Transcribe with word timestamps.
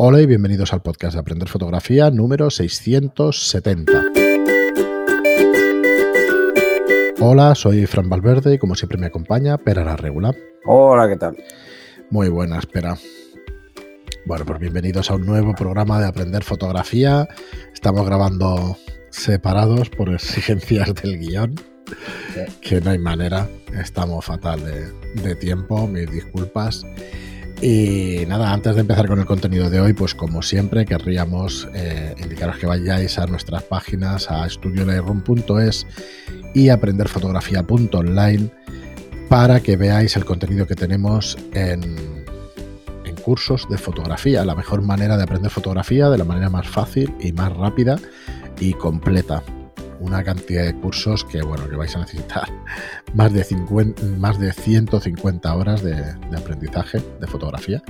Hola 0.00 0.20
y 0.20 0.26
bienvenidos 0.26 0.72
al 0.72 0.80
podcast 0.80 1.14
de 1.14 1.18
Aprender 1.18 1.48
Fotografía 1.48 2.08
número 2.12 2.50
670. 2.50 3.92
Hola, 7.18 7.56
soy 7.56 7.84
Fran 7.86 8.08
Valverde 8.08 8.54
y 8.54 8.58
como 8.58 8.76
siempre 8.76 8.96
me 8.96 9.06
acompaña 9.06 9.58
Pera 9.58 9.82
la 9.82 9.96
Regula. 9.96 10.32
Hola, 10.66 11.08
¿qué 11.08 11.16
tal? 11.16 11.36
Muy 12.10 12.28
buena, 12.28 12.60
espera. 12.60 12.96
Bueno, 14.24 14.44
pues 14.44 14.60
bienvenidos 14.60 15.10
a 15.10 15.16
un 15.16 15.26
nuevo 15.26 15.52
programa 15.56 16.00
de 16.00 16.06
Aprender 16.06 16.44
Fotografía. 16.44 17.26
Estamos 17.74 18.06
grabando 18.06 18.76
separados 19.10 19.90
por 19.90 20.14
exigencias 20.14 20.94
del 20.94 21.18
guion, 21.18 21.56
que 22.60 22.80
no 22.80 22.90
hay 22.90 22.98
manera. 22.98 23.48
Estamos 23.74 24.24
fatal 24.24 24.64
de, 24.64 24.92
de 25.22 25.34
tiempo, 25.34 25.88
mis 25.88 26.08
disculpas. 26.08 26.86
Y 27.60 28.24
nada, 28.28 28.52
antes 28.52 28.76
de 28.76 28.82
empezar 28.82 29.08
con 29.08 29.18
el 29.18 29.26
contenido 29.26 29.68
de 29.68 29.80
hoy, 29.80 29.92
pues 29.92 30.14
como 30.14 30.42
siempre 30.42 30.86
querríamos 30.86 31.68
eh, 31.74 32.14
indicaros 32.22 32.58
que 32.58 32.66
vayáis 32.66 33.18
a 33.18 33.26
nuestras 33.26 33.64
páginas, 33.64 34.30
a 34.30 34.46
estudiolightroom.es 34.46 35.84
y 36.54 36.68
aprenderfotografía.online 36.68 38.50
para 39.28 39.58
que 39.60 39.76
veáis 39.76 40.16
el 40.16 40.24
contenido 40.24 40.68
que 40.68 40.76
tenemos 40.76 41.36
en, 41.52 41.96
en 43.04 43.16
cursos 43.16 43.68
de 43.68 43.76
fotografía, 43.76 44.44
la 44.44 44.54
mejor 44.54 44.82
manera 44.82 45.16
de 45.16 45.24
aprender 45.24 45.50
fotografía 45.50 46.08
de 46.10 46.18
la 46.18 46.24
manera 46.24 46.50
más 46.50 46.68
fácil 46.68 47.12
y 47.20 47.32
más 47.32 47.52
rápida 47.56 47.98
y 48.60 48.72
completa 48.74 49.42
una 50.00 50.22
cantidad 50.22 50.64
de 50.64 50.74
cursos 50.74 51.24
que, 51.24 51.42
bueno, 51.42 51.68
que 51.68 51.76
vais 51.76 51.94
a 51.96 52.00
necesitar 52.00 52.48
más 53.14 53.32
de, 53.32 53.44
50, 53.44 54.02
más 54.18 54.38
de 54.38 54.52
150 54.52 55.54
horas 55.54 55.82
de, 55.82 55.94
aprendizaje 56.36 57.00
de 57.20 57.26
fotografía. 57.26 57.82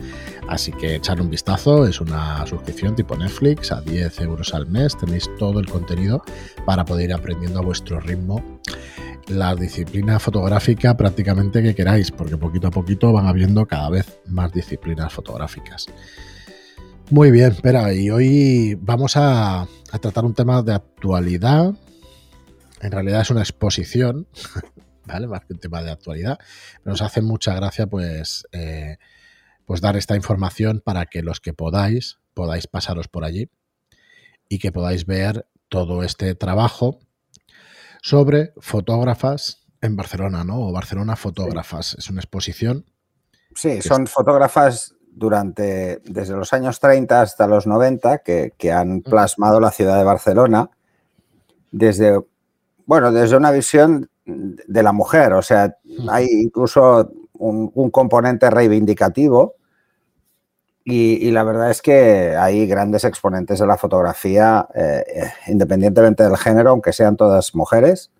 Así 0.48 0.72
que 0.72 0.96
echar 0.96 1.20
un 1.20 1.30
vistazo, 1.30 1.86
es 1.86 2.00
una 2.00 2.46
suscripción 2.46 2.94
tipo 2.94 3.16
Netflix 3.16 3.72
a 3.72 3.80
10 3.80 4.20
euros 4.20 4.54
al 4.54 4.66
mes. 4.66 4.96
Tenéis 4.96 5.28
todo 5.38 5.60
el 5.60 5.68
contenido 5.68 6.22
para 6.64 6.84
poder 6.84 7.10
ir 7.10 7.14
aprendiendo 7.14 7.58
a 7.58 7.62
vuestro 7.62 8.00
ritmo 8.00 8.42
la 9.28 9.54
disciplina 9.54 10.18
fotográfica 10.18 10.96
prácticamente 10.96 11.62
que 11.62 11.74
queráis, 11.74 12.10
porque 12.10 12.36
poquito 12.36 12.68
a 12.68 12.70
poquito 12.70 13.12
van 13.12 13.26
habiendo 13.26 13.66
cada 13.66 13.90
vez 13.90 14.20
más 14.26 14.52
disciplinas 14.52 15.12
fotográficas. 15.12 15.86
Muy 17.10 17.30
bien, 17.30 17.52
espera, 17.52 17.92
y 17.94 18.10
hoy 18.10 18.78
vamos 18.80 19.16
a, 19.16 19.62
a 19.62 19.98
tratar 19.98 20.24
un 20.24 20.34
tema 20.34 20.62
de 20.62 20.74
actualidad, 20.74 21.74
en 22.80 22.92
realidad 22.92 23.22
es 23.22 23.30
una 23.30 23.40
exposición, 23.40 24.26
¿vale? 25.06 25.26
Más 25.26 25.44
que 25.44 25.54
un 25.54 25.60
tema 25.60 25.82
de 25.82 25.90
actualidad. 25.90 26.38
Pero 26.82 26.92
nos 26.92 27.02
hace 27.02 27.22
mucha 27.22 27.54
gracia, 27.54 27.86
pues, 27.86 28.46
eh, 28.52 28.98
pues 29.64 29.80
dar 29.80 29.96
esta 29.96 30.16
información 30.16 30.80
para 30.84 31.06
que 31.06 31.22
los 31.22 31.40
que 31.40 31.52
podáis, 31.52 32.18
podáis 32.34 32.66
pasaros 32.66 33.08
por 33.08 33.24
allí 33.24 33.50
y 34.48 34.58
que 34.58 34.72
podáis 34.72 35.06
ver 35.06 35.46
todo 35.68 36.02
este 36.02 36.34
trabajo 36.34 37.00
sobre 38.02 38.52
fotógrafas 38.58 39.66
en 39.80 39.96
Barcelona, 39.96 40.44
¿no? 40.44 40.60
O 40.60 40.72
Barcelona 40.72 41.16
Fotógrafas. 41.16 41.88
Sí. 41.88 41.96
Es 41.98 42.10
una 42.10 42.20
exposición. 42.20 42.86
Sí, 43.54 43.82
son 43.82 44.04
es... 44.04 44.10
fotógrafas 44.10 44.94
durante, 45.10 46.00
desde 46.04 46.34
los 46.34 46.52
años 46.52 46.80
30 46.80 47.20
hasta 47.20 47.46
los 47.46 47.66
90 47.66 48.18
que, 48.18 48.54
que 48.56 48.72
han 48.72 49.02
plasmado 49.02 49.60
la 49.60 49.72
ciudad 49.72 49.98
de 49.98 50.04
Barcelona 50.04 50.70
desde 51.70 52.20
bueno, 52.88 53.12
desde 53.12 53.36
una 53.36 53.50
visión 53.50 54.08
de 54.24 54.82
la 54.82 54.92
mujer, 54.92 55.34
o 55.34 55.42
sea, 55.42 55.76
hay 56.08 56.26
incluso 56.30 57.12
un, 57.34 57.70
un 57.74 57.90
componente 57.90 58.48
reivindicativo 58.48 59.56
y, 60.84 61.28
y, 61.28 61.30
la 61.30 61.44
verdad 61.44 61.70
es 61.70 61.82
que 61.82 62.34
hay 62.34 62.66
grandes 62.66 63.04
exponentes 63.04 63.58
de 63.58 63.66
la 63.66 63.76
fotografía, 63.76 64.66
eh, 64.74 65.04
independientemente 65.48 66.22
del 66.22 66.38
género, 66.38 66.70
aunque 66.70 66.94
sean 66.94 67.18
todas 67.18 67.54
mujeres, 67.54 68.10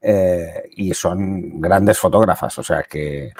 eh, 0.00 0.64
y 0.72 0.92
son 0.94 1.60
grandes 1.60 1.96
fotógrafas, 1.96 2.58
o 2.58 2.64
sea 2.64 2.82
que, 2.82 3.32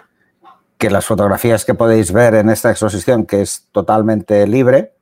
que 0.79 0.89
las 0.89 1.05
fotografías 1.05 1.65
que 1.65 1.75
podéis 1.75 2.13
ver 2.13 2.37
en 2.37 2.49
esta 2.49 2.71
exposición, 2.71 3.27
que 3.27 3.43
es 3.43 3.67
totalmente 3.73 4.47
libre 4.47 4.95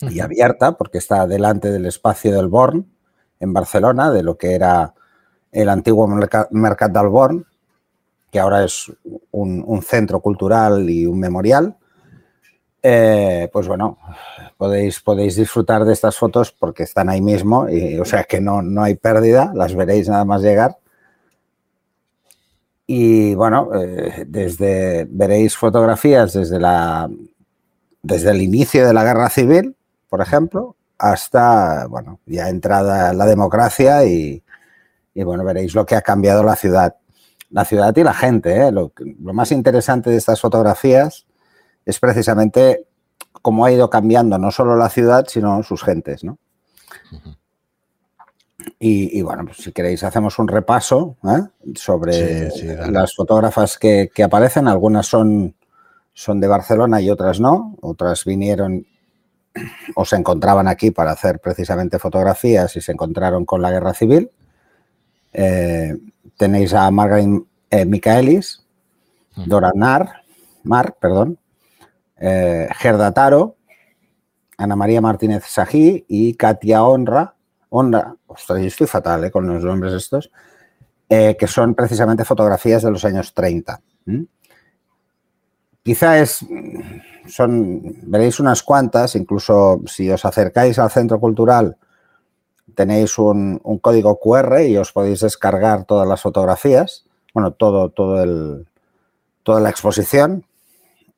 y 0.00 0.20
abierta, 0.20 0.76
porque 0.76 0.98
está 0.98 1.26
delante 1.26 1.72
del 1.72 1.86
espacio 1.86 2.32
del 2.32 2.46
Born, 2.46 2.86
en 3.40 3.52
Barcelona, 3.52 4.10
de 4.10 4.22
lo 4.22 4.36
que 4.36 4.54
era 4.54 4.94
el 5.52 5.68
antiguo 5.68 6.06
Mercat 6.06 6.92
del 6.92 7.08
Born, 7.08 7.46
que 8.30 8.40
ahora 8.40 8.64
es 8.64 8.92
un, 9.30 9.64
un, 9.66 9.82
centro 9.82 10.20
cultural 10.20 10.88
y 10.90 11.06
un 11.06 11.18
memorial. 11.18 11.76
Eh, 12.82 13.48
pues 13.52 13.66
bueno, 13.66 13.98
podéis, 14.56 15.00
podéis 15.00 15.36
disfrutar 15.36 15.84
de 15.84 15.92
estas 15.92 16.16
fotos 16.16 16.52
porque 16.52 16.84
están 16.84 17.08
ahí 17.08 17.20
mismo, 17.20 17.68
y, 17.68 17.98
o 17.98 18.04
sea 18.04 18.24
que 18.24 18.40
no, 18.40 18.62
no 18.62 18.82
hay 18.82 18.94
pérdida, 18.94 19.52
las 19.54 19.74
veréis 19.74 20.08
nada 20.08 20.24
más 20.24 20.42
llegar. 20.42 20.78
Y 22.86 23.34
bueno, 23.34 23.70
eh, 23.74 24.24
desde, 24.26 25.06
veréis 25.10 25.56
fotografías 25.56 26.32
desde, 26.32 26.58
la, 26.58 27.10
desde 28.02 28.30
el 28.30 28.40
inicio 28.40 28.86
de 28.86 28.94
la 28.94 29.04
guerra 29.04 29.28
civil, 29.28 29.76
por 30.08 30.22
ejemplo, 30.22 30.74
hasta, 30.98 31.86
bueno, 31.86 32.20
ya 32.26 32.48
entrada 32.48 33.12
la 33.12 33.24
democracia 33.26 34.04
y, 34.04 34.42
y, 35.14 35.22
bueno, 35.22 35.44
veréis 35.44 35.74
lo 35.74 35.86
que 35.86 35.94
ha 35.94 36.02
cambiado 36.02 36.42
la 36.42 36.56
ciudad. 36.56 36.96
La 37.50 37.64
ciudad 37.64 37.96
y 37.96 38.02
la 38.02 38.12
gente. 38.12 38.54
¿eh? 38.66 38.72
Lo, 38.72 38.92
lo, 39.20 39.32
más 39.32 39.52
interesante 39.52 40.10
de 40.10 40.16
estas 40.16 40.40
fotografías 40.40 41.24
es 41.86 41.98
precisamente 41.98 42.84
cómo 43.40 43.64
ha 43.64 43.72
ido 43.72 43.88
cambiando 43.88 44.36
no 44.38 44.50
solo 44.50 44.76
la 44.76 44.90
ciudad, 44.90 45.26
sino 45.28 45.62
sus 45.62 45.82
gentes, 45.82 46.24
¿no? 46.24 46.36
Uh 47.12 47.16
-huh. 47.16 47.36
y, 48.80 49.18
y, 49.18 49.22
bueno, 49.22 49.44
pues 49.46 49.58
si 49.58 49.72
queréis 49.72 50.02
hacemos 50.04 50.38
un 50.38 50.48
repaso 50.48 51.16
¿eh? 51.24 51.72
sobre 51.74 52.50
sí, 52.50 52.60
sí, 52.60 52.66
las 52.90 53.14
fotógrafas 53.14 53.78
que, 53.78 54.10
que, 54.12 54.24
aparecen. 54.24 54.68
Algunas 54.68 55.06
son, 55.06 55.54
son 56.12 56.40
de 56.40 56.48
Barcelona 56.48 57.00
y 57.00 57.08
otras 57.08 57.40
no. 57.40 57.76
Otras 57.80 58.24
vinieron 58.26 58.84
o 59.94 60.04
se 60.04 60.16
encontraban 60.16 60.68
aquí 60.68 60.90
para 60.90 61.12
hacer 61.12 61.40
precisamente 61.40 61.98
fotografías 61.98 62.76
y 62.76 62.80
se 62.80 62.92
encontraron 62.92 63.44
con 63.44 63.62
la 63.62 63.70
guerra 63.70 63.94
civil. 63.94 64.30
Eh, 65.32 65.96
tenéis 66.36 66.72
a 66.72 66.90
Margaret 66.90 67.28
eh, 67.70 67.84
Michaelis, 67.84 68.64
Dora 69.36 69.72
Nar, 69.74 70.22
Mar, 70.62 70.96
perdón, 71.00 71.38
eh, 72.16 72.68
Gerda 72.76 73.12
Taro, 73.12 73.56
Ana 74.56 74.74
María 74.74 75.00
Martínez 75.00 75.44
Sají 75.44 76.04
y 76.08 76.34
Katia 76.34 76.82
Honra, 76.82 77.34
Honra, 77.68 78.14
ostras, 78.26 78.60
yo 78.60 78.66
estoy 78.66 78.86
fatal 78.86 79.24
eh, 79.24 79.30
con 79.30 79.46
los 79.46 79.62
nombres 79.62 79.92
estos, 79.92 80.30
que 81.08 81.46
son 81.46 81.74
precisamente 81.74 82.22
fotografías 82.22 82.82
de 82.82 82.90
los 82.90 83.02
años 83.02 83.32
30. 83.32 83.80
¿Mm? 84.04 84.22
Quizá 85.82 86.18
es 86.18 86.44
son, 87.28 87.82
veréis 88.02 88.40
unas 88.40 88.62
cuantas, 88.62 89.14
incluso 89.16 89.80
si 89.86 90.10
os 90.10 90.24
acercáis 90.24 90.78
al 90.78 90.90
centro 90.90 91.20
cultural, 91.20 91.76
tenéis 92.74 93.18
un, 93.18 93.60
un, 93.62 93.78
código 93.78 94.18
QR 94.18 94.62
y 94.62 94.76
os 94.76 94.92
podéis 94.92 95.20
descargar 95.20 95.84
todas 95.84 96.06
las 96.06 96.22
fotografías, 96.22 97.04
bueno, 97.34 97.52
todo, 97.52 97.90
todo 97.90 98.22
el, 98.22 98.66
toda 99.42 99.60
la 99.60 99.70
exposición 99.70 100.44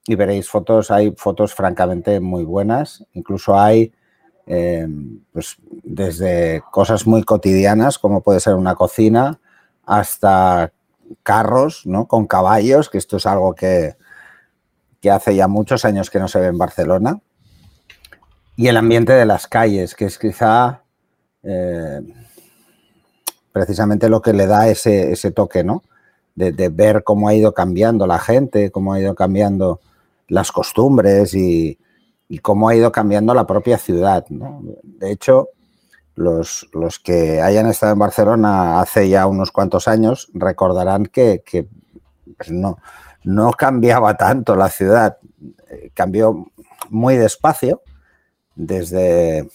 y 0.06 0.14
veréis 0.14 0.48
fotos, 0.48 0.90
hay 0.90 1.12
fotos 1.16 1.54
francamente 1.54 2.20
muy 2.20 2.44
buenas, 2.44 3.04
incluso 3.12 3.58
hay 3.58 3.92
eh, 4.46 4.88
pues 5.32 5.58
desde 5.84 6.62
cosas 6.70 7.06
muy 7.06 7.22
cotidianas 7.22 7.98
como 7.98 8.22
puede 8.22 8.40
ser 8.40 8.54
una 8.54 8.74
cocina 8.74 9.38
hasta 9.84 10.72
carros, 11.22 11.86
¿no? 11.86 12.06
Con 12.06 12.26
caballos, 12.26 12.88
que 12.88 12.98
esto 12.98 13.18
es 13.18 13.26
algo 13.26 13.54
que, 13.54 13.96
que 15.00 15.10
hace 15.10 15.34
ya 15.34 15.48
muchos 15.48 15.84
años 15.84 16.10
que 16.10 16.18
no 16.18 16.28
se 16.28 16.40
ve 16.40 16.46
en 16.46 16.58
Barcelona, 16.58 17.20
y 18.56 18.68
el 18.68 18.76
ambiente 18.76 19.14
de 19.14 19.24
las 19.24 19.46
calles, 19.46 19.94
que 19.94 20.04
es 20.04 20.18
quizá 20.18 20.82
eh, 21.42 22.00
precisamente 23.52 24.08
lo 24.08 24.20
que 24.20 24.32
le 24.32 24.46
da 24.46 24.68
ese, 24.68 25.12
ese 25.12 25.30
toque, 25.30 25.64
¿no? 25.64 25.82
De, 26.34 26.68
ver 26.68 27.02
cómo 27.02 27.28
ha 27.28 27.34
ido 27.34 27.52
cambiando 27.52 28.06
la 28.06 28.18
gente, 28.18 28.70
cómo 28.70 28.92
ha 28.92 29.00
ido 29.00 29.14
cambiando 29.14 29.80
las 30.28 30.52
costumbres 30.52 31.34
y, 31.34 31.78
y 32.28 32.38
cómo 32.38 32.68
ha 32.68 32.74
ido 32.74 32.92
cambiando 32.92 33.34
la 33.34 33.46
propia 33.46 33.76
ciudad. 33.76 34.24
¿no? 34.30 34.62
De 34.82 35.10
hecho, 35.10 35.48
los, 36.14 36.68
los, 36.72 36.98
que 36.98 37.42
hayan 37.42 37.66
estado 37.66 37.92
en 37.92 37.98
Barcelona 37.98 38.80
hace 38.80 39.08
ya 39.10 39.26
unos 39.26 39.50
cuantos 39.52 39.86
años 39.86 40.30
recordarán 40.32 41.06
que, 41.06 41.42
que 41.44 41.68
pues 42.38 42.50
no, 42.50 42.78
no 43.24 43.52
cambiaba 43.52 44.16
tanto 44.16 44.56
la 44.56 44.68
ciudad, 44.68 45.18
eh, 45.68 45.90
cambió 45.94 46.46
muy 46.88 47.16
despacio, 47.16 47.82
desde, 48.54 49.48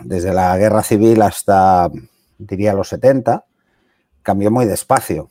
desde 0.00 0.32
la 0.32 0.56
guerra 0.56 0.82
civil 0.82 1.22
hasta, 1.22 1.90
diría, 2.38 2.72
los 2.72 2.88
70, 2.88 3.44
cambió 4.22 4.50
muy 4.50 4.66
despacio. 4.66 5.30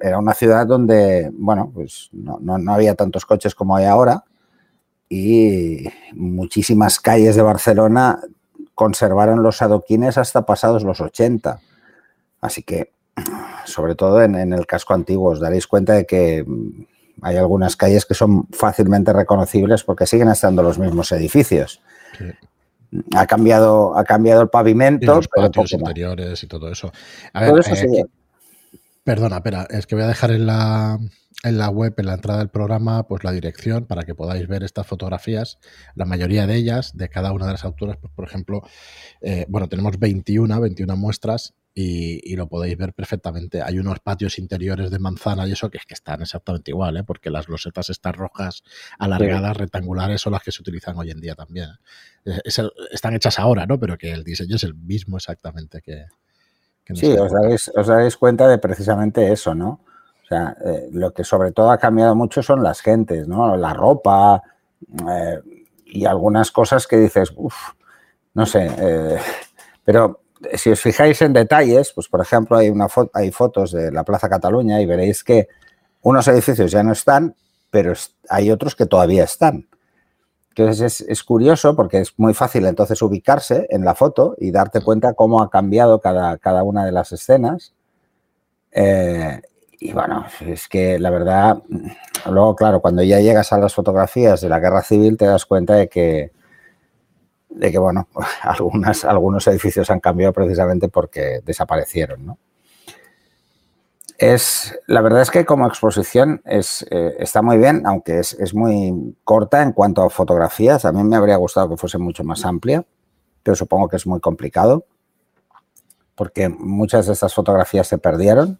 Era 0.00 0.18
una 0.18 0.34
ciudad 0.34 0.66
donde, 0.66 1.30
bueno, 1.32 1.70
pues 1.72 2.08
no, 2.12 2.38
no, 2.40 2.58
no 2.58 2.72
había 2.72 2.94
tantos 2.94 3.26
coches 3.26 3.54
como 3.54 3.76
hay 3.76 3.84
ahora, 3.84 4.24
y 5.08 5.88
muchísimas 6.12 7.00
calles 7.00 7.34
de 7.36 7.42
Barcelona 7.42 8.20
conservaron 8.74 9.42
los 9.42 9.62
adoquines 9.62 10.18
hasta 10.18 10.44
pasados 10.46 10.84
los 10.84 11.00
80. 11.00 11.60
Así 12.40 12.62
que, 12.62 12.92
sobre 13.64 13.94
todo 13.94 14.22
en, 14.22 14.52
el 14.52 14.66
casco 14.66 14.94
antiguo, 14.94 15.30
os 15.30 15.40
daréis 15.40 15.66
cuenta 15.66 15.94
de 15.94 16.06
que 16.06 16.44
mm, 16.46 16.86
hay 17.22 17.36
algunas 17.36 17.76
calles 17.76 18.06
que 18.06 18.14
son 18.14 18.46
fácilmente 18.52 19.12
reconocibles 19.12 19.84
porque 19.84 20.06
siguen 20.06 20.28
estando 20.28 20.62
los 20.62 20.78
mismos 20.78 21.12
edificios. 21.12 21.80
Ha 23.14 23.26
cambiado, 23.26 23.96
ha 23.96 24.04
cambiado 24.04 24.42
el 24.42 24.48
pavimento. 24.48 25.14
los 25.14 25.28
patios 25.28 25.72
interiores 25.72 26.42
y 26.42 26.46
todo 26.46 26.70
eso. 26.70 26.90
todo 27.32 27.58
eso 27.58 27.74
eh, 27.74 28.04
Perdona, 29.04 29.36
espera, 29.36 29.66
es 29.70 29.86
que 29.86 29.94
voy 29.94 30.04
a 30.04 30.08
dejar 30.08 30.32
en 30.32 30.46
la, 30.46 30.98
en 31.42 31.58
la 31.58 31.70
web, 31.70 31.94
en 31.96 32.06
la 32.06 32.14
entrada 32.14 32.40
del 32.40 32.50
programa, 32.50 33.06
pues 33.06 33.24
la 33.24 33.32
dirección 33.32 33.86
para 33.86 34.02
que 34.02 34.14
podáis 34.14 34.46
ver 34.48 34.62
estas 34.62 34.86
fotografías. 34.86 35.58
La 35.94 36.04
mayoría 36.04 36.46
de 36.46 36.56
ellas, 36.56 36.96
de 36.96 37.08
cada 37.08 37.32
una 37.32 37.46
de 37.46 37.52
las 37.52 37.64
autoras, 37.64 37.96
pues 37.96 38.12
por 38.12 38.26
ejemplo, 38.26 38.62
eh, 39.20 39.46
bueno, 39.48 39.68
tenemos 39.68 39.98
21, 39.98 40.60
21 40.60 40.96
muestras 40.96 41.54
y, 41.74 42.34
lo 42.34 42.48
podéis 42.48 42.76
ver 42.76 42.92
perfectamente. 42.92 43.62
Hay 43.62 43.78
unos 43.78 44.00
patios 44.00 44.38
interiores 44.38 44.90
de 44.90 44.98
manzana 44.98 45.46
y 45.46 45.52
eso 45.52 45.70
que 45.70 45.78
es 45.78 45.86
que 45.86 45.94
están 45.94 46.22
exactamente 46.22 46.72
igual, 46.72 46.96
¿eh? 46.96 47.04
porque 47.04 47.30
las 47.30 47.48
losetas 47.48 47.88
estas 47.90 48.16
rojas 48.16 48.64
alargadas, 48.98 49.56
rectangulares, 49.56 50.20
son 50.20 50.32
las 50.32 50.42
que 50.42 50.50
se 50.50 50.60
utilizan 50.60 50.96
hoy 50.98 51.10
en 51.12 51.20
día 51.20 51.36
también. 51.36 51.68
¿eh? 52.24 52.40
están 52.90 53.14
hechas 53.14 53.38
ahora, 53.38 53.64
¿no? 53.66 53.78
Pero 53.78 53.96
que 53.96 54.10
el 54.10 54.24
diseño 54.24 54.56
es 54.56 54.64
el 54.64 54.74
mismo 54.74 55.18
exactamente 55.18 55.80
que... 55.80 56.06
sí, 56.94 57.12
os 57.12 57.30
dais, 57.30 57.70
os 57.76 57.86
dais 57.86 58.16
cuenta 58.16 58.48
de 58.48 58.58
precisamente 58.58 59.30
eso, 59.30 59.54
¿no? 59.54 59.84
O 60.24 60.26
sea, 60.28 60.56
eh, 60.64 60.88
lo 60.90 61.14
que 61.14 61.22
sobre 61.22 61.52
todo 61.52 61.70
ha 61.70 61.78
cambiado 61.78 62.16
mucho 62.16 62.42
son 62.42 62.62
las 62.62 62.80
gentes, 62.80 63.28
¿no? 63.28 63.56
La 63.56 63.72
ropa 63.72 64.42
eh, 65.08 65.40
y 65.86 66.04
algunas 66.06 66.50
cosas 66.50 66.88
que 66.88 66.96
dices, 66.96 67.32
uff, 67.36 67.54
no 68.34 68.46
sé, 68.46 68.68
pero 69.84 70.22
si 70.54 70.70
os 70.70 70.80
fijáis 70.80 71.20
en 71.22 71.32
detalles, 71.32 71.92
pues 71.92 72.08
por 72.08 72.20
ejemplo 72.20 72.56
hay, 72.56 72.70
una 72.70 72.86
hay 73.14 73.30
fotos 73.30 73.72
de 73.72 73.90
la 73.90 74.04
Plaza 74.04 74.28
Cataluña 74.28 74.80
y 74.80 74.86
veréis 74.86 75.24
que 75.24 75.48
unos 76.02 76.28
edificios 76.28 76.70
ya 76.70 76.82
no 76.82 76.92
están, 76.92 77.34
pero 77.70 77.92
hay 78.28 78.50
otros 78.50 78.74
que 78.74 78.86
todavía 78.86 79.24
están. 79.24 79.66
Entonces 80.50 81.04
es, 81.06 81.22
curioso 81.22 81.76
porque 81.76 82.00
es 82.00 82.14
muy 82.18 82.34
fácil 82.34 82.66
entonces 82.66 83.00
ubicarse 83.02 83.68
en 83.70 83.84
la 83.84 83.94
foto 83.94 84.34
y 84.38 84.50
darte 84.50 84.80
cuenta 84.80 85.14
cómo 85.14 85.40
ha 85.40 85.50
cambiado 85.50 86.00
cada, 86.00 86.36
cada 86.38 86.64
una 86.64 86.84
de 86.84 86.92
las 86.92 87.12
escenas. 87.12 87.74
Y 89.80 89.92
bueno, 89.92 90.26
es 90.40 90.66
que 90.66 90.98
la 90.98 91.10
verdad, 91.10 91.62
luego 92.28 92.56
claro, 92.56 92.80
cuando 92.80 93.02
ya 93.04 93.20
llegas 93.20 93.52
a 93.52 93.58
las 93.58 93.74
fotografías 93.74 94.40
de 94.40 94.48
la 94.48 94.58
guerra 94.58 94.82
civil 94.82 95.16
te 95.16 95.26
das 95.26 95.46
cuenta 95.46 95.74
de 95.74 95.88
que, 95.88 96.32
de 97.58 97.72
que 97.72 97.78
bueno, 97.78 98.08
algunas, 98.42 99.04
algunos 99.04 99.46
edificios 99.46 99.90
han 99.90 100.00
cambiado 100.00 100.32
precisamente 100.32 100.88
porque 100.88 101.40
desaparecieron, 101.44 102.24
¿no? 102.26 102.38
Es, 104.16 104.76
la 104.88 105.00
verdad 105.00 105.22
es 105.22 105.30
que 105.30 105.44
como 105.44 105.68
exposición 105.68 106.42
es, 106.44 106.84
eh, 106.90 107.14
está 107.20 107.40
muy 107.40 107.56
bien, 107.56 107.86
aunque 107.86 108.18
es, 108.18 108.34
es, 108.34 108.52
muy 108.52 109.16
corta 109.22 109.62
en 109.62 109.72
cuanto 109.72 110.02
a 110.02 110.10
fotografías. 110.10 110.84
A 110.84 110.90
mí 110.90 111.04
me 111.04 111.14
habría 111.14 111.36
gustado 111.36 111.68
que 111.68 111.76
fuese 111.76 111.98
mucho 111.98 112.24
más 112.24 112.44
amplia, 112.44 112.84
pero 113.44 113.54
supongo 113.54 113.88
que 113.88 113.94
es 113.94 114.08
muy 114.08 114.18
complicado, 114.18 114.86
porque 116.16 116.48
muchas 116.48 117.06
de 117.06 117.12
estas 117.12 117.32
fotografías 117.32 117.86
se 117.86 117.98
perdieron 117.98 118.58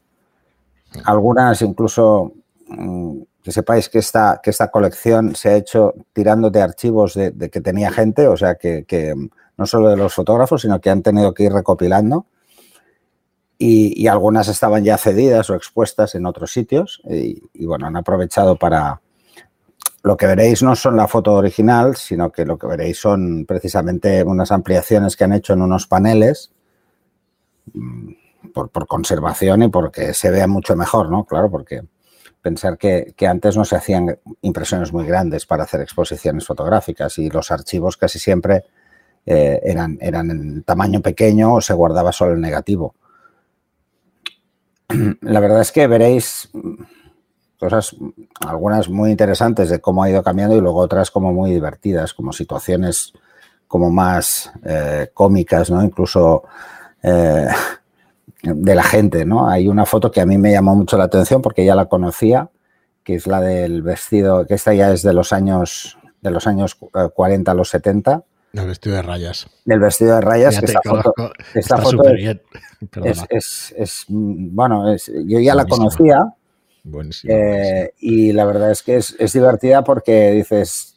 algunas 1.05 1.61
incluso 1.63 2.33
que 3.43 3.53
sepáis 3.53 3.89
que 3.89 3.99
esta, 3.99 4.41
que 4.43 4.51
esta 4.51 4.71
colección 4.71 5.35
se 5.35 5.49
ha 5.49 5.57
hecho 5.57 5.95
tirando 6.13 6.51
de 6.51 6.61
archivos 6.61 7.15
de, 7.15 7.51
que 7.51 7.61
tenía 7.61 7.91
gente, 7.91 8.29
o 8.29 8.37
sea 8.37 8.57
que, 8.57 9.15
no 9.57 9.67
solo 9.67 9.89
de 9.89 9.97
los 9.97 10.15
fotógrafos, 10.15 10.63
sino 10.63 10.81
que 10.81 10.91
han 10.91 11.03
tenido 11.03 11.33
que 11.33 11.45
ir 11.45 11.53
recopilando. 11.53 12.27
Y, 13.61 14.07
algunas 14.07 14.47
estaban 14.49 14.85
ya 14.85 14.99
cedidas 14.99 15.51
o 15.51 15.55
expuestas 15.55 16.15
en 16.15 16.27
otros 16.27 16.53
sitios 16.53 17.03
y, 17.09 17.67
bueno, 17.67 17.87
han 17.87 17.97
aprovechado 17.97 18.57
para... 18.57 19.01
Lo 20.05 20.17
que 20.17 20.27
veréis 20.27 20.63
no 20.63 20.77
son 20.77 20.97
la 20.97 21.09
foto 21.09 21.33
original, 21.33 21.97
sino 21.97 22.31
que 22.31 22.45
lo 22.45 22.57
que 22.57 22.69
veréis 22.69 23.01
son 23.01 23.47
precisamente 23.47 24.23
unas 24.23 24.53
ampliaciones 24.53 25.17
que 25.17 25.25
han 25.25 25.33
hecho 25.33 25.55
en 25.55 25.63
unos 25.63 25.89
paneles 25.89 26.53
mm, 27.75 28.13
por, 28.53 28.87
conservación 28.87 29.65
y 29.65 29.69
porque 29.69 30.15
se 30.15 30.31
vea 30.31 30.47
mucho 30.47 30.77
mejor, 30.77 31.11
¿no? 31.11 31.25
Claro, 31.25 31.51
porque 31.51 31.83
pensar 32.49 32.79
que, 32.79 33.15
antes 33.29 33.59
no 33.59 33.65
se 33.67 33.77
hacían 33.77 34.19
impresiones 34.41 34.91
muy 34.91 35.05
grandes 35.05 35.45
para 35.45 35.65
hacer 35.65 35.83
exposiciones 35.83 36.47
fotográficas 36.47 37.19
y 37.19 37.29
los 37.29 37.51
archivos 37.51 37.99
casi 37.99 38.19
siempre 38.19 38.65
eh, 39.27 39.61
eran, 39.63 39.99
eran 40.01 40.31
en 40.31 40.63
tamaño 40.63 41.03
pequeño 41.03 41.55
o 41.55 41.61
se 41.61 41.75
guardaba 41.75 42.11
solo 42.11 42.33
el 42.33 42.41
negativo. 42.41 42.95
La 45.21 45.41
verdad 45.41 45.61
es 45.61 45.73
que 45.73 45.87
veréis 45.87 46.49
cosas, 47.61 47.95
algunas 48.41 48.89
muy 48.89 49.11
interesantes 49.11 49.69
de 49.69 49.81
cómo 49.81 50.03
ha 50.03 50.09
ido 50.09 50.23
cambiando 50.23 50.57
y 50.57 50.63
luego 50.63 50.79
otras 50.79 51.11
como 51.11 51.35
muy 51.35 51.51
divertidas, 51.51 52.15
como 52.15 52.33
situaciones 52.33 53.13
como 53.67 53.91
más 53.91 54.51
eh, 54.65 55.11
cómicas, 55.13 55.71
¿no? 55.71 55.85
Incluso 55.85 56.45
eh, 57.03 57.49
de 58.43 58.75
la 58.75 58.83
gente, 58.83 59.25
¿no? 59.25 59.49
Hay 59.49 59.69
una 59.69 59.87
foto 59.87 60.11
que 60.11 60.21
a 60.21 60.27
mí 60.27 60.39
me 60.39 60.53
llamó 60.53 60.75
mucho 60.75 60.97
la 60.97 61.05
atención 61.05 61.43
porque 61.43 61.65
ya 61.65 61.75
la 61.75 61.87
conocía, 61.87 62.51
que 63.03 63.15
es 63.15 63.27
la 63.27 63.41
del 63.41 63.83
vestido, 63.83 64.47
que 64.47 64.55
esta 64.55 64.75
ya 64.75 64.93
es 64.93 65.03
de 65.03 65.13
los 65.13 65.33
años, 65.33 65.99
de 66.21 66.31
los 66.31 66.47
años 66.47 66.77
40 67.15 67.51
a 67.51 67.55
los 67.55 67.69
70. 67.71 68.23
El 68.53 68.67
vestido 68.67 68.97
de 68.97 69.03
rayas. 69.03 69.47
El 69.67 69.81
vestido 69.81 70.15
de 70.15 70.21
rayas. 70.21 70.59
que 70.59 70.67
esta 70.67 70.81
foto, 70.85 71.13
esta 71.55 71.79
foto 71.79 72.03
es, 73.31 73.75
es, 73.77 74.05
bueno, 74.09 74.97
yo 75.27 75.41
ya 75.41 75.55
la 75.55 75.65
conocía. 75.65 76.35
Eh, 77.25 77.91
y 77.99 78.33
la 78.33 78.47
verdad 78.47 78.71
es 78.71 78.83
que 78.83 78.97
es, 78.97 79.33
divertida 79.33 79.85
porque 79.85 80.31
dices, 80.33 80.97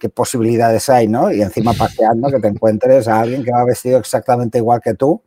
qué 0.00 0.08
posibilidades 0.08 0.88
hay, 0.88 1.08
¿no? 1.08 1.32
Y 1.32 1.42
encima 1.42 1.72
paseando 1.72 2.30
que 2.30 2.38
te 2.38 2.48
encuentres 2.48 3.08
a 3.08 3.20
alguien 3.20 3.42
que 3.42 3.50
va 3.50 3.64
vestido 3.64 3.98
exactamente 3.98 4.58
igual 4.58 4.80
que 4.80 4.94
tú 4.94 5.22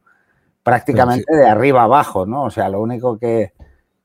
prácticamente 0.70 1.36
de 1.36 1.48
arriba 1.48 1.84
abajo, 1.84 2.26
¿no? 2.26 2.44
O 2.44 2.52
sea, 2.52 2.70
lo 2.70 2.82
único 2.82 3.18
que, 3.18 3.54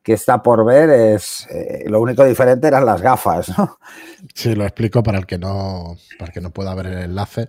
está 0.05 0.43
por 0.43 0.65
ver 0.65 0.91
es, 0.91 1.47
eh, 1.51 1.85
lo 1.87 2.01
único 2.01 2.25
diferente 2.25 2.67
eran 2.69 2.85
las 2.87 3.01
gafas, 3.03 3.57
¿no? 3.59 3.79
Sí, 4.35 4.55
lo 4.55 4.65
explico 4.65 5.03
para 5.03 5.19
el 5.19 5.27
que 5.27 5.39
no, 5.39 5.97
para 6.19 6.29
el 6.31 6.35
que 6.35 6.41
no 6.41 6.51
pueda 6.51 6.75
ver 6.75 6.87
el 6.87 6.99
enlace 6.99 7.49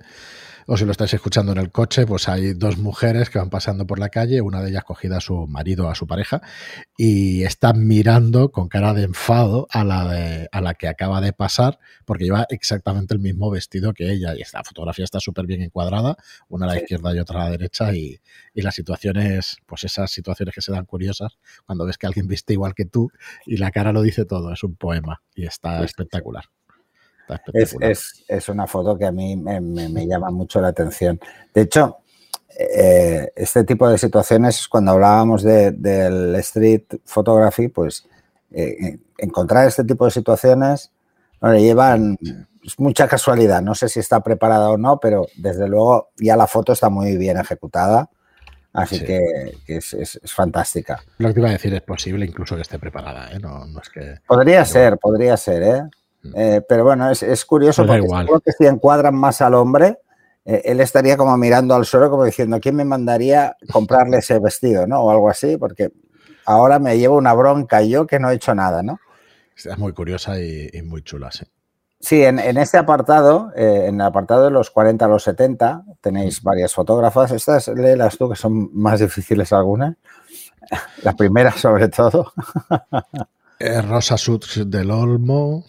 o 0.68 0.78
si 0.78 0.86
lo 0.86 0.92
estáis 0.92 1.14
escuchando 1.14 1.52
en 1.52 1.60
el 1.60 1.72
coche, 1.72 2.06
pues 2.06 2.28
hay 2.28 2.54
dos 2.54 2.78
mujeres 2.78 3.30
que 3.30 3.38
van 3.38 3.50
pasando 3.50 3.86
por 3.86 4.00
la 4.00 4.10
calle, 4.10 4.42
una 4.42 4.62
de 4.62 4.70
ellas 4.70 4.84
cogida 4.84 5.18
a 5.18 5.22
su 5.22 5.46
marido, 5.48 5.90
a 5.90 5.96
su 5.96 6.08
pareja, 6.08 6.42
y 6.98 7.44
están 7.44 7.88
mirando 7.88 8.52
con 8.52 8.68
cara 8.68 8.94
de 8.94 9.04
enfado 9.04 9.68
a 9.70 9.84
la, 9.84 10.08
de, 10.08 10.50
a 10.52 10.62
la 10.62 10.74
que 10.74 10.88
acaba 10.88 11.22
de 11.22 11.34
pasar, 11.34 11.80
porque 12.06 12.26
lleva 12.26 12.46
exactamente 12.50 13.14
el 13.14 13.20
mismo 13.20 13.52
vestido 13.52 13.94
que 13.94 14.12
ella. 14.12 14.36
Y 14.36 14.42
esta 14.42 14.64
fotografía 14.64 15.06
está 15.06 15.20
súper 15.20 15.46
bien 15.46 15.62
encuadrada, 15.62 16.18
una 16.50 16.66
a 16.66 16.70
la 16.70 16.78
izquierda 16.78 17.16
y 17.16 17.20
otra 17.20 17.42
a 17.42 17.46
la 17.46 17.52
derecha, 17.52 17.94
y, 17.94 18.20
y 18.54 18.62
las 18.62 18.76
situaciones, 18.76 19.58
pues 19.66 19.84
esas 19.84 20.12
situaciones 20.12 20.56
que 20.56 20.62
se 20.62 20.72
dan 20.72 20.86
curiosas, 20.86 21.38
cuando 21.66 21.86
ves 21.86 21.98
que 21.98 22.08
alguien 22.08 22.28
viste 22.28 22.54
igual 22.54 22.74
que 22.74 22.86
tú 22.86 23.12
y 23.46 23.58
la 23.58 23.72
cara 23.72 23.92
lo 23.92 24.02
dice 24.02 24.26
todo, 24.26 24.52
es 24.52 24.64
un 24.64 24.76
poema 24.76 25.22
y 25.36 25.46
está 25.46 25.84
espectacular. 25.84 26.46
Es, 27.54 28.50
una 28.50 28.68
foto 28.68 28.98
que 28.98 29.06
a 29.06 29.12
mí 29.12 29.36
me, 29.36 30.08
llama 30.08 30.30
mucho 30.32 30.62
la 30.62 30.70
atención. 30.70 31.20
De 31.54 31.62
hecho, 31.62 31.98
eh, 32.58 33.32
este 33.36 33.64
tipo 33.64 33.90
de 33.90 33.98
situaciones, 33.98 34.68
cuando 34.68 34.92
hablábamos 34.92 35.44
del 35.44 36.36
street 36.36 36.84
photography, 37.06 37.68
pues 37.68 38.08
eh, 38.52 38.98
encontrar 39.18 39.68
este 39.68 39.84
tipo 39.84 40.06
de 40.06 40.12
situaciones 40.12 40.92
no 41.42 41.52
le 41.52 41.62
llevan 41.62 42.18
mucha 42.78 43.08
casualidad. 43.08 43.62
No 43.62 43.76
sé 43.76 43.90
si 43.90 44.00
está 44.00 44.22
preparada 44.22 44.70
o 44.70 44.78
no, 44.78 45.00
pero 45.00 45.28
desde 45.36 45.68
luego 45.68 46.10
ya 46.18 46.36
la 46.36 46.48
foto 46.48 46.74
está 46.74 46.90
muy 46.90 47.18
bien 47.18 47.38
ejecutada. 47.38 48.10
Así 48.74 49.00
que, 49.06 49.56
es, 49.68 50.20
fantástica. 50.26 51.02
Lo 51.18 51.34
que 51.34 51.40
iba 51.40 51.48
a 51.48 51.54
decir 51.54 51.74
es 51.74 51.82
posible 51.82 52.26
incluso 52.26 52.56
que 52.56 52.62
esté 52.62 52.78
preparada, 52.78 53.32
¿eh? 53.32 53.40
no, 53.40 53.66
es 53.82 53.90
que... 53.90 54.16
Podría 54.28 54.66
ser, 54.66 54.98
podría 54.98 55.38
ser, 55.38 55.64
¿eh? 55.64 55.84
Eh, 56.34 56.62
pero 56.68 56.84
bueno, 56.84 57.12
es, 57.12 57.46
curioso 57.46 57.86
porque 57.86 58.08
creo 58.08 58.40
que 58.40 58.52
si 58.52 58.66
encuadran 58.66 59.16
más 59.16 59.42
al 59.42 59.54
hombre, 59.54 60.00
eh, 60.46 60.62
él 60.66 60.80
estaría 60.80 61.18
como 61.18 61.36
mirando 61.38 61.76
al 61.76 61.86
suelo, 61.86 62.10
como 62.10 62.24
diciendo, 62.24 62.60
¿quién 62.60 62.76
me 62.76 62.86
mandaría 62.86 63.56
comprarle 63.72 64.18
ese 64.18 64.40
vestido, 64.40 64.88
¿no? 64.88 65.02
O 65.02 65.12
algo 65.12 65.30
así, 65.30 65.58
porque 65.58 65.92
ahora 66.46 66.80
me 66.80 66.98
llevo 66.98 67.18
una 67.18 67.34
bronca 67.34 67.82
yo 67.82 68.08
que 68.08 68.20
no 68.20 68.30
he 68.30 68.36
hecho 68.36 68.56
nada, 68.56 68.84
¿no? 68.84 69.00
Es 69.56 69.78
muy 69.78 69.94
curiosa 69.94 70.40
y, 70.40 70.70
muy 70.84 71.02
chula, 71.02 71.32
sí. 71.32 71.46
Sí, 72.00 72.24
en, 72.24 72.40
este 72.40 72.78
apartado, 72.78 73.52
eh, 73.56 73.86
en 73.88 73.96
el 73.96 74.02
apartado 74.02 74.44
de 74.44 74.52
los 74.52 74.70
40 74.70 75.06
a 75.06 75.08
los 75.08 75.24
70, 75.24 75.86
tenéis 76.02 76.44
varias 76.44 76.74
fotógrafas. 76.74 77.32
Estas, 77.32 77.70
léelas 77.70 78.18
tú, 78.18 78.30
que 78.30 78.36
son 78.36 78.70
más 78.74 79.00
difíciles 79.00 79.52
algunas. 79.54 79.96
La 81.04 81.14
primera, 81.14 81.52
sobre 81.52 81.88
todo. 81.88 82.32
Rosa 83.60 84.18
Suts 84.18 84.70
del 84.70 84.92
Olmo, 84.92 85.66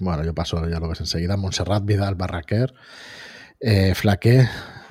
Bueno, 0.00 0.24
yo 0.24 0.34
paso, 0.34 0.68
ya 0.68 0.78
lo 0.80 0.88
ves 0.88 1.00
enseguida. 1.00 1.36
Montserrat 1.36 1.84
Vidal 1.84 2.14
Barraquer, 2.14 2.74
eh, 3.60 3.94
Flaqué, 3.94 4.48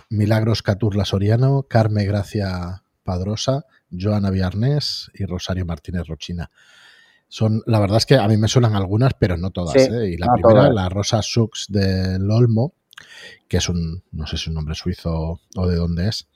Milagros 0.09 0.61
Caturla 0.63 1.05
Soriano, 1.05 1.63
Carme 1.63 2.05
Gracia 2.05 2.83
Padrosa, 3.03 3.65
Joana 3.91 4.29
Viarnés 4.31 5.09
y 5.13 5.25
Rosario 5.25 5.65
Martínez 5.65 6.07
Rochina. 6.07 6.49
Son, 7.29 7.61
la 7.65 7.79
verdad 7.79 7.97
es 7.97 8.05
que 8.05 8.15
a 8.15 8.27
mí 8.27 8.37
me 8.37 8.47
suenan 8.47 8.75
algunas, 8.75 9.13
pero 9.19 9.37
no 9.37 9.51
todas. 9.51 9.73
Sí, 9.73 9.89
¿eh? 9.91 10.09
Y 10.11 10.17
la 10.17 10.27
no 10.27 10.33
primera, 10.33 10.59
todas. 10.61 10.73
la 10.73 10.89
Rosa 10.89 11.21
Sux 11.21 11.65
del 11.69 12.29
Olmo, 12.31 12.73
que 13.49 13.57
es 13.57 13.67
un, 13.69 14.03
no 14.11 14.27
sé 14.27 14.37
si 14.37 14.49
un 14.49 14.55
nombre 14.55 14.75
suizo 14.75 15.41
o 15.55 15.67
de 15.67 15.75
dónde 15.75 16.07
es, 16.07 16.27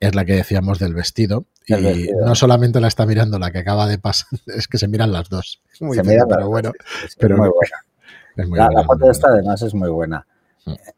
es 0.00 0.14
la 0.14 0.24
que 0.24 0.34
decíamos 0.34 0.78
del 0.80 0.92
vestido. 0.94 1.46
El 1.66 1.80
y 1.80 1.82
vestido. 1.84 2.26
no 2.26 2.34
solamente 2.34 2.80
la 2.80 2.88
está 2.88 3.06
mirando 3.06 3.38
la 3.38 3.50
que 3.52 3.58
acaba 3.58 3.86
de 3.86 3.98
pasar, 3.98 4.28
es 4.46 4.66
que 4.68 4.76
se 4.78 4.88
miran 4.88 5.12
las 5.12 5.28
dos. 5.28 5.62
Muy 5.80 5.96
Se 5.96 6.04
feo, 6.04 6.26
pero 6.28 6.48
bueno, 6.48 6.72
es 7.06 7.14
pero 7.16 7.36
muy 7.38 7.46
no- 7.46 7.54
buena. 7.54 7.76
Es 8.36 8.48
muy 8.48 8.58
La, 8.58 8.66
buena, 8.66 8.80
la 8.80 8.84
foto 8.86 9.06
muy 9.06 9.10
esta 9.10 9.28
buena. 9.28 9.40
además 9.40 9.62
es 9.62 9.74
muy 9.74 9.90
buena. 9.90 10.26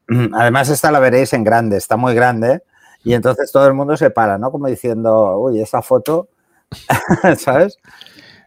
Además 0.34 0.68
esta 0.68 0.92
la 0.92 1.00
veréis 1.00 1.32
en 1.32 1.42
grande, 1.44 1.76
está 1.76 1.96
muy 1.96 2.14
grande 2.14 2.62
y 3.04 3.14
entonces 3.14 3.50
todo 3.52 3.66
el 3.66 3.74
mundo 3.74 3.96
se 3.96 4.10
para, 4.10 4.38
¿no? 4.38 4.50
Como 4.52 4.68
diciendo, 4.68 5.38
uy, 5.38 5.60
esa 5.60 5.82
foto, 5.82 6.28
¿sabes? 7.38 7.78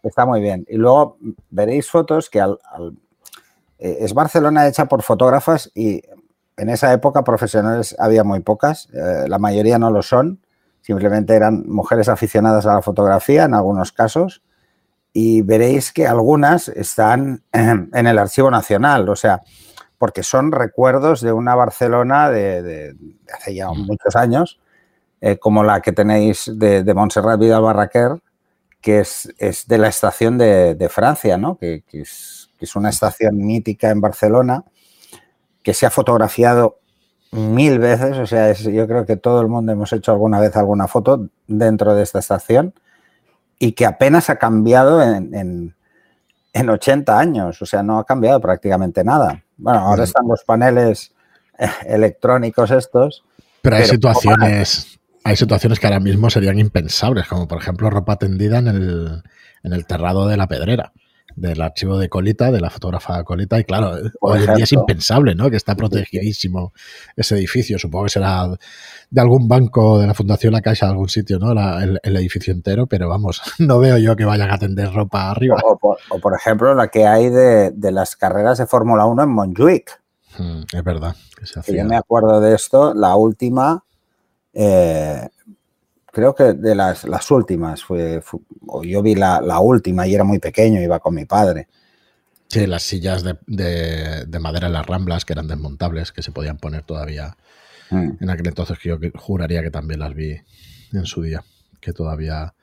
Está 0.03 0.25
muy 0.25 0.41
bien. 0.41 0.65
Y 0.69 0.77
luego 0.77 1.17
veréis 1.49 1.89
fotos 1.89 2.29
que 2.29 2.39
al- 2.41 2.59
al- 2.71 2.97
eh, 3.79 3.97
es 4.01 4.13
Barcelona 4.13 4.67
hecha 4.67 4.85
por 4.85 5.03
fotógrafas 5.03 5.71
y 5.75 6.01
en 6.57 6.69
esa 6.69 6.91
época 6.93 7.23
profesionales 7.23 7.95
había 7.99 8.23
muy 8.23 8.41
pocas, 8.41 8.89
eh, 8.93 9.25
la 9.27 9.39
mayoría 9.39 9.79
no 9.79 9.91
lo 9.91 10.01
son, 10.01 10.39
simplemente 10.81 11.33
eran 11.35 11.63
mujeres 11.67 12.09
aficionadas 12.09 12.65
a 12.65 12.75
la 12.75 12.81
fotografía 12.81 13.43
en 13.45 13.53
algunos 13.53 13.91
casos 13.93 14.41
y 15.13 15.41
veréis 15.41 15.91
que 15.91 16.07
algunas 16.07 16.67
están 16.69 17.43
en 17.51 18.07
el 18.07 18.17
Archivo 18.17 18.51
Nacional, 18.51 19.07
o 19.09 19.15
sea, 19.15 19.41
porque 19.97 20.23
son 20.23 20.51
recuerdos 20.51 21.21
de 21.21 21.31
una 21.33 21.55
Barcelona 21.55 22.29
de, 22.29 22.61
de- 22.61 22.93
de 22.93 23.15
hace 23.33 23.53
ya 23.55 23.69
muchos 23.71 24.15
años, 24.15 24.59
eh, 25.21 25.37
como 25.37 25.63
la 25.63 25.81
que 25.81 25.91
tenéis 25.91 26.49
de, 26.55 26.83
de 26.83 26.93
Montserrat 26.93 27.39
Vidal 27.39 27.61
Barraquer, 27.63 28.21
que 28.81 28.99
es, 28.99 29.33
es 29.39 29.67
de 29.67 29.77
la 29.77 29.89
estación 29.89 30.37
de, 30.37 30.75
de 30.75 30.87
Francia, 30.89 31.37
¿no? 31.37 31.57
que, 31.57 31.83
que 31.85 32.01
es, 32.01 32.49
que 32.57 32.63
es 32.65 32.75
una 32.77 32.89
estación 32.89 33.35
mítica 33.37 33.89
en 33.89 33.99
Barcelona, 33.99 34.63
que 35.63 35.73
se 35.73 35.85
ha 35.85 35.89
fotografiado 35.89 36.79
mil 37.31 37.79
veces, 37.79 38.17
o 38.17 38.25
sea, 38.25 38.49
es- 38.49 38.63
yo 38.63 38.87
creo 38.87 39.05
que 39.05 39.17
todo 39.17 39.41
el 39.41 39.47
mundo 39.49 39.71
hemos 39.73 39.91
hecho 39.91 40.11
alguna 40.13 40.39
vez 40.39 40.55
alguna 40.55 40.87
foto 40.87 41.27
dentro 41.47 41.93
de 41.95 42.03
esta 42.03 42.19
estación 42.19 42.73
y 43.59 43.73
que 43.73 43.85
apenas 43.85 44.29
ha 44.29 44.37
cambiado 44.37 45.03
en, 45.03 45.35
en, 45.35 45.75
en 46.53 46.69
80 46.69 47.19
años, 47.19 47.61
o 47.61 47.65
sea, 47.65 47.83
no 47.83 47.99
ha 47.99 48.05
cambiado 48.05 48.39
prácticamente 48.39 49.03
nada. 49.03 49.43
Bueno, 49.57 49.79
ahora 49.79 50.05
están 50.05 50.27
los 50.27 50.43
paneles 50.43 51.11
eh, 51.59 51.67
electrónicos 51.85 52.71
estos. 52.71 53.23
Pero 53.61 53.75
hay 53.75 53.83
Pero 53.83 53.93
situaciones, 53.93 54.99
hay 55.23 55.35
situaciones 55.35 55.79
que 55.79 55.87
ahora 55.87 55.99
mismo 55.99 56.29
serían 56.29 56.57
impensables, 56.57 57.27
como 57.27 57.47
por 57.47 57.61
ejemplo 57.61 57.89
ropa 57.89 58.15
tendida 58.15 58.59
en 58.59 58.67
el, 58.67 59.23
en 59.63 59.73
el 59.73 59.85
terrado 59.85 60.27
de 60.27 60.37
la 60.37 60.47
pedrera, 60.47 60.93
del 61.35 61.61
archivo 61.61 61.97
de 61.97 62.09
Colita, 62.09 62.51
de 62.51 62.59
la 62.59 62.69
fotógrafa 62.69 63.23
Colita, 63.23 63.59
y 63.59 63.63
claro, 63.63 63.95
Por 64.19 64.37
hoy 64.37 64.43
en 64.45 64.55
día 64.55 64.63
es 64.63 64.71
impensable, 64.73 65.35
¿no? 65.35 65.49
Que 65.49 65.57
está 65.57 65.75
protegidísimo 65.75 66.73
ese 67.15 67.35
edificio, 67.35 67.77
supongo 67.79 68.05
que 68.05 68.09
será 68.11 68.47
de 69.11 69.21
algún 69.21 69.47
banco 69.47 69.99
de 69.99 70.07
la 70.07 70.13
Fundación 70.13 70.53
La 70.53 70.61
Caixa, 70.61 70.85
de 70.87 70.91
algún 70.91 71.09
sitio, 71.09 71.39
¿no? 71.39 71.53
La- 71.53 71.83
el, 71.83 71.99
el 72.03 72.15
edificio 72.17 72.53
entero, 72.53 72.87
pero 72.87 73.09
vamos, 73.09 73.41
no 73.59 73.79
veo 73.79 73.97
yo 73.97 74.15
que 74.15 74.25
vayan 74.25 74.51
a 74.51 74.57
tender 74.57 74.91
ropa 74.93 75.31
arriba. 75.31 75.57
O, 75.63 75.77
por, 75.77 75.97
o, 76.09 76.19
por 76.19 76.33
ejemplo, 76.35 76.73
la 76.75 76.87
que 76.89 77.05
hay 77.07 77.29
de, 77.29 77.71
de 77.71 77.91
las 77.91 78.15
carreras 78.15 78.57
de 78.57 78.67
Fórmula 78.67 79.05
1 79.05 79.23
en 79.23 79.29
Montjuic. 79.29 80.01
Mm, 80.37 80.61
es 80.73 80.83
verdad. 80.83 81.15
Que 81.39 81.45
se 81.45 81.53
Que 81.55 81.59
hacía. 81.59 81.83
yo 81.83 81.89
me 81.89 81.95
acuerdo 81.97 82.39
de 82.41 82.53
esto, 82.55 82.93
la 82.93 83.15
última, 83.15 83.83
eh, 84.53 85.27
creo 86.11 86.33
que 86.35 86.53
de 86.53 86.75
las, 86.75 87.03
las 87.05 87.29
últimas, 87.31 87.83
fue, 87.83 88.21
fu- 88.21 88.43
o 88.67 88.83
yo 88.83 89.01
vi 89.01 89.15
la, 89.15 89.41
la 89.41 89.59
última 89.59 90.07
y 90.07 90.15
era 90.15 90.23
muy 90.23 90.39
pequeño, 90.39 90.81
iba 90.81 90.99
con 90.99 91.15
mi 91.15 91.25
padre. 91.25 91.67
Sí, 92.47 92.65
las 92.65 92.83
sillas 92.83 93.23
de, 93.23 93.37
de- 93.47 94.25
de 94.25 94.39
madera 94.39 94.67
en 94.67 94.73
las 94.73 94.85
ramblas, 94.87 95.23
que 95.25 95.33
eran 95.33 95.47
desmontables, 95.47 96.11
que 96.11 96.23
se 96.23 96.31
podían 96.31 96.57
poner 96.57 96.83
todavía 96.83 97.35
Mm. 97.91 98.11
en 98.21 98.29
aquel 98.29 98.47
entonces, 98.47 98.77
que 98.77 98.89
yo 98.89 98.99
juraría 99.15 99.63
que 99.63 99.71
también 99.71 99.99
las 99.99 100.13
vi 100.13 100.35
en 100.93 101.05
su 101.05 101.23
día, 101.23 101.43
que 101.79 101.91
todavía, 101.91 102.53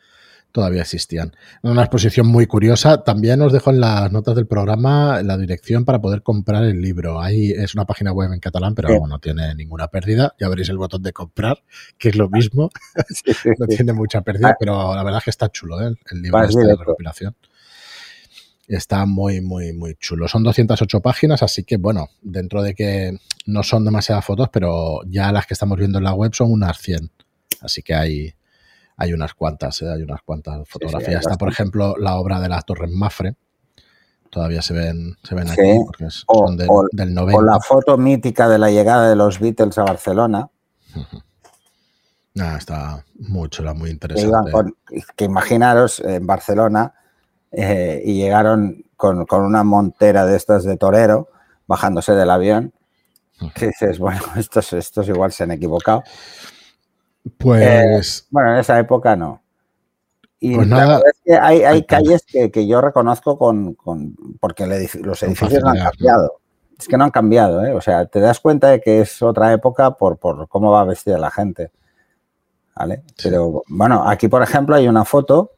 todavía 0.56 0.80
existían. 0.80 1.36
Una 1.62 1.82
exposición 1.82 2.26
muy 2.26 2.46
curiosa. 2.46 3.04
También 3.04 3.42
os 3.42 3.52
dejo 3.52 3.68
en 3.70 3.78
las 3.80 4.10
notas 4.10 4.34
del 4.34 4.46
programa 4.46 5.20
la 5.22 5.36
dirección 5.36 5.84
para 5.84 6.00
poder 6.00 6.22
comprar 6.22 6.64
el 6.64 6.80
libro. 6.80 7.20
Ahí 7.20 7.50
es 7.50 7.74
una 7.74 7.84
página 7.84 8.10
web 8.10 8.32
en 8.32 8.40
catalán, 8.40 8.74
pero 8.74 8.88
Sí. 8.88 8.94
no 9.06 9.18
tiene 9.18 9.54
ninguna 9.54 9.88
pérdida. 9.88 10.34
Ya 10.40 10.48
veréis 10.48 10.70
el 10.70 10.78
botón 10.78 11.02
de 11.02 11.12
comprar, 11.12 11.62
que 11.98 12.08
es 12.08 12.16
lo 12.16 12.30
mismo. 12.30 12.70
Sí, 13.10 13.34
sí, 13.34 13.50
No 13.58 13.66
tiene 13.66 13.92
mucha 13.92 14.22
pérdida, 14.22 14.48
Ah. 14.52 14.56
pero 14.58 14.94
la 14.94 15.02
verdad 15.02 15.18
es 15.18 15.24
que 15.24 15.30
está 15.30 15.50
chulo, 15.50 15.78
¿eh? 15.86 15.94
el 16.10 16.22
libro 16.22 16.42
este 16.42 16.60
de 16.64 16.74
recopilación. 16.74 17.36
Está 18.66 19.04
muy, 19.04 19.42
muy, 19.42 19.74
muy 19.74 19.94
chulo. 19.96 20.26
Son 20.26 20.42
208 20.42 21.00
páginas, 21.00 21.42
así 21.42 21.64
que 21.64 21.76
bueno, 21.76 22.08
dentro 22.22 22.62
de 22.62 22.74
que 22.74 23.16
no 23.44 23.62
son 23.62 23.84
demasiadas 23.84 24.24
fotos, 24.24 24.48
pero 24.50 25.02
ya 25.06 25.30
las 25.32 25.46
que 25.46 25.52
estamos 25.54 25.76
viendo 25.78 25.98
en 25.98 26.04
la 26.04 26.14
web 26.14 26.34
son 26.34 26.50
unas 26.50 26.78
100. 26.78 27.10
Así 27.60 27.82
que 27.82 27.94
hay, 27.94 28.34
hay 28.96 29.12
unas 29.12 29.34
cuantas, 29.34 29.82
¿eh? 29.82 29.90
hay 29.92 30.02
unas 30.02 30.22
cuantas 30.22 30.68
fotografías. 30.68 31.20
Está, 31.22 31.36
por 31.36 31.48
ejemplo, 31.48 31.96
la 31.98 32.16
obra 32.16 32.40
de 32.40 32.48
la 32.48 32.62
Torre 32.62 32.86
en 32.86 32.98
Mafre. 32.98 33.36
Todavía 34.30 34.60
se 34.62 34.74
ven, 34.74 35.16
se 35.22 35.34
ven 35.34 35.46
Sí. 35.48 35.52
aquí, 35.60 35.78
porque 35.86 36.06
es- 36.06 36.24
O- 36.26 36.46
son 36.46 36.56
del, 36.56 36.66
o- 36.70 36.86
del 36.92 37.14
90. 37.14 37.38
O 37.38 37.42
la 37.42 37.60
foto 37.60 37.96
mítica 37.96 38.48
de 38.48 38.58
la 38.58 38.70
llegada 38.70 39.08
de 39.08 39.16
los 39.16 39.38
Beatles 39.40 39.78
a 39.78 39.84
Barcelona, 39.84 40.48
Ah, 42.38 42.56
está 42.58 43.04
muy 43.18 43.48
chula, 43.48 43.72
muy 43.72 43.90
interesante. 43.90 44.50
con- 44.52 44.76
que 45.16 45.24
imaginaros 45.24 46.00
en 46.00 46.26
Barcelona 46.26 46.92
eh, 47.50 48.02
y 48.04 48.14
llegaron 48.14 48.84
con, 48.96 49.24
con 49.24 49.42
una 49.42 49.64
montera 49.64 50.26
de 50.26 50.36
estas 50.36 50.64
de 50.64 50.76
torero, 50.76 51.28
bajándose 51.66 52.12
del 52.12 52.28
avión, 52.28 52.74
que 53.54 53.68
dices, 53.68 53.98
bueno, 53.98 54.20
estos, 54.36 54.72
estos 54.74 55.08
igual 55.08 55.32
se 55.32 55.44
han 55.44 55.52
equivocado. 55.52 56.02
Pues 57.38 58.26
Bueno, 58.30 58.52
en 58.52 58.58
esa 58.58 58.78
época 58.78 59.16
no. 59.16 59.42
Y 60.40 60.54
Pues 60.54 60.68
nada. 60.68 60.98
es 60.98 61.20
que 61.24 61.34
hay, 61.34 61.58
hay 61.64 61.76
Ay, 61.76 61.82
calles 61.84 62.24
que, 62.26 62.50
que 62.50 62.66
yo 62.66 62.80
reconozco 62.80 63.38
con, 63.38 63.74
con- 63.74 64.16
porque 64.40 64.66
los 64.66 65.22
edificios 65.22 65.62
no 65.62 65.70
han 65.70 65.78
cambiado. 65.78 66.40
Es 66.78 66.88
que 66.88 66.96
no 66.98 67.04
han 67.04 67.10
cambiado, 67.10 67.64
¿eh? 67.64 67.72
O 67.72 67.80
sea, 67.80 68.04
te 68.06 68.20
das 68.20 68.38
cuenta 68.40 68.68
de 68.68 68.80
que 68.82 69.00
es 69.00 69.22
otra 69.22 69.50
época 69.52 69.92
por, 69.92 70.18
por 70.18 70.46
cómo 70.48 70.70
va 70.72 70.84
vestida 70.84 71.16
la 71.18 71.30
gente. 71.30 71.70
¿Vale? 72.74 73.02
Sí. 73.16 73.30
Pero 73.30 73.62
bueno, 73.68 74.06
aquí 74.06 74.28
por 74.28 74.42
ejemplo 74.42 74.76
hay 74.76 74.86
una 74.86 75.06
foto 75.06 75.52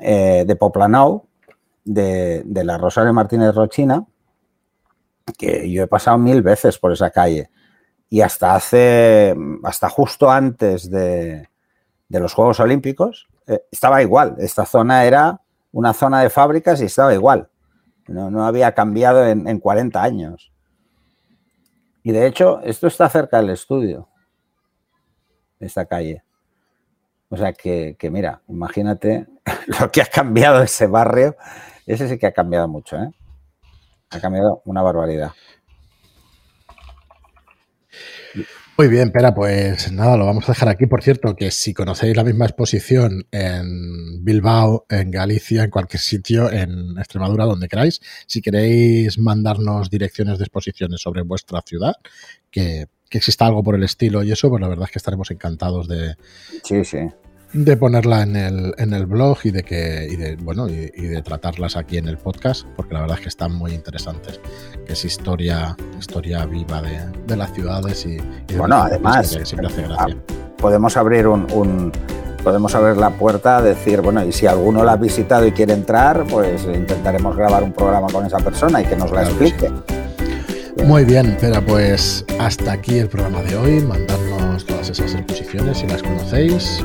eh, 0.00 0.44
de 0.46 0.56
Poplanou, 0.56 1.24
de, 1.84 2.42
de 2.44 2.64
la 2.64 2.76
Rosario 2.76 3.14
Martínez 3.14 3.54
Rochina, 3.54 4.04
que 5.38 5.70
yo 5.70 5.82
he 5.84 5.86
pasado 5.86 6.18
mil 6.18 6.42
veces 6.42 6.78
por 6.78 6.92
esa 6.92 7.10
calle. 7.10 7.48
Y 8.10 8.20
hasta 8.20 8.54
hace, 8.54 9.34
hasta 9.64 9.88
justo 9.88 10.30
antes 10.30 10.90
de, 10.90 11.48
de 12.08 12.20
los 12.20 12.32
Juegos 12.32 12.60
Olímpicos, 12.60 13.28
eh, 13.46 13.60
estaba 13.70 14.02
igual. 14.02 14.36
Esta 14.38 14.64
zona 14.66 15.04
era 15.04 15.40
una 15.72 15.92
zona 15.92 16.20
de 16.20 16.30
fábricas 16.30 16.80
y 16.80 16.84
estaba 16.84 17.12
igual. 17.14 17.48
No, 18.06 18.30
no 18.30 18.46
había 18.46 18.72
cambiado 18.72 19.26
en, 19.26 19.48
en 19.48 19.58
40 19.58 20.02
años. 20.02 20.52
Y 22.02 22.12
de 22.12 22.26
hecho, 22.26 22.60
esto 22.60 22.86
está 22.86 23.08
cerca 23.08 23.38
del 23.38 23.50
estudio, 23.50 24.08
esta 25.58 25.86
calle. 25.86 26.22
O 27.30 27.36
sea 27.36 27.52
que, 27.52 27.96
que 27.98 28.10
mira, 28.10 28.42
imagínate 28.46 29.26
lo 29.80 29.90
que 29.90 30.02
ha 30.02 30.06
cambiado 30.06 30.62
ese 30.62 30.86
barrio. 30.86 31.36
Ese 31.86 32.08
sí 32.08 32.18
que 32.18 32.26
ha 32.26 32.32
cambiado 32.32 32.68
mucho, 32.68 32.96
¿eh? 32.96 33.10
Ha 34.10 34.20
cambiado 34.20 34.62
una 34.66 34.82
barbaridad. 34.82 35.32
Muy 38.76 38.88
bien, 38.88 39.12
Pera, 39.12 39.32
pues 39.34 39.92
nada, 39.92 40.16
lo 40.16 40.26
vamos 40.26 40.48
a 40.48 40.52
dejar 40.52 40.68
aquí. 40.68 40.86
Por 40.86 41.02
cierto, 41.02 41.36
que 41.36 41.50
si 41.50 41.72
conocéis 41.72 42.16
la 42.16 42.24
misma 42.24 42.46
exposición 42.46 43.26
en 43.30 44.24
Bilbao, 44.24 44.86
en 44.88 45.10
Galicia, 45.12 45.62
en 45.62 45.70
cualquier 45.70 46.00
sitio, 46.00 46.50
en 46.50 46.98
Extremadura, 46.98 47.44
donde 47.44 47.68
queráis, 47.68 48.00
si 48.26 48.42
queréis 48.42 49.18
mandarnos 49.18 49.90
direcciones 49.90 50.38
de 50.38 50.44
exposiciones 50.44 51.00
sobre 51.00 51.22
vuestra 51.22 51.62
ciudad, 51.64 51.94
que, 52.50 52.86
que 53.08 53.18
exista 53.18 53.46
algo 53.46 53.62
por 53.62 53.76
el 53.76 53.84
estilo 53.84 54.24
y 54.24 54.32
eso, 54.32 54.48
pues 54.50 54.60
la 54.60 54.68
verdad 54.68 54.86
es 54.86 54.90
que 54.90 54.98
estaremos 54.98 55.30
encantados 55.30 55.86
de, 55.86 56.16
Sí, 56.64 56.84
sí 56.84 56.98
de 57.54 57.76
ponerla 57.76 58.22
en 58.22 58.34
el, 58.34 58.74
en 58.78 58.92
el 58.92 59.06
blog 59.06 59.38
y 59.44 59.52
de 59.52 59.62
que 59.62 60.08
y 60.10 60.16
de, 60.16 60.34
bueno 60.34 60.68
y, 60.68 60.90
de 60.90 61.22
tratarlas 61.22 61.76
aquí 61.76 61.98
en 61.98 62.08
el 62.08 62.18
podcast 62.18 62.66
porque 62.74 62.94
la 62.94 63.02
verdad 63.02 63.16
es 63.18 63.22
que 63.22 63.28
están 63.28 63.54
muy 63.54 63.72
interesantes 63.72 64.40
que 64.84 64.92
es 64.92 65.04
historia 65.04 65.76
historia 65.96 66.44
viva 66.46 66.82
de, 66.82 66.98
de 67.28 67.36
las 67.36 67.54
ciudades 67.54 68.04
y, 68.06 68.18
y 68.52 68.56
bueno 68.56 68.76
además 68.76 69.28
siempre 69.44 69.68
hace 69.68 69.82
gracia. 69.82 70.16
Ah, 70.18 70.34
podemos 70.58 70.96
abrir 70.96 71.28
un, 71.28 71.46
un, 71.52 71.92
podemos 72.42 72.74
abrir 72.74 72.96
la 72.96 73.10
puerta 73.10 73.62
decir 73.62 74.00
bueno 74.00 74.24
y 74.24 74.32
si 74.32 74.48
alguno 74.48 74.82
la 74.82 74.92
ha 74.92 74.96
visitado 74.96 75.46
y 75.46 75.52
quiere 75.52 75.74
entrar 75.74 76.24
pues 76.28 76.64
intentaremos 76.64 77.36
grabar 77.36 77.62
un 77.62 77.72
programa 77.72 78.08
con 78.08 78.26
esa 78.26 78.38
persona 78.38 78.82
y 78.82 78.86
que 78.86 78.96
nos 78.96 79.12
la 79.12 79.22
explique. 79.22 79.70
Muy 80.84 81.04
bien, 81.04 81.36
pero 81.40 81.64
pues 81.64 82.26
hasta 82.40 82.72
aquí 82.72 82.98
el 82.98 83.08
programa 83.08 83.42
de 83.42 83.56
hoy. 83.56 83.80
Mandadnos 83.80 84.66
todas 84.66 84.90
esas 84.90 85.14
exposiciones 85.14 85.78
si 85.78 85.86
las 85.86 86.02
conocéis 86.02 86.84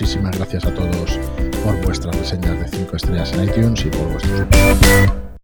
Muchísimas 0.00 0.38
gracias 0.38 0.64
a 0.64 0.72
todos 0.72 1.18
por 1.64 1.84
vuestras 1.84 2.16
reseñas 2.16 2.56
de 2.60 2.68
5 2.78 2.96
estrellas 2.96 3.32
en 3.32 3.48
iTunes 3.48 3.84
y 3.84 3.88
por 3.88 4.08
vuestros 4.12 5.27